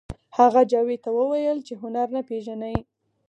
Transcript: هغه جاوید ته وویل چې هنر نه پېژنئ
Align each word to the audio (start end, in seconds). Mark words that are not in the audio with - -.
هغه 0.37 0.61
جاوید 0.71 0.99
ته 1.05 1.09
وویل 1.17 1.57
چې 1.67 1.73
هنر 1.81 2.07
نه 2.15 2.21
پېژنئ 2.29 2.77